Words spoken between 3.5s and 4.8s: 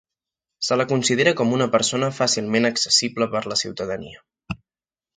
la ciutadania.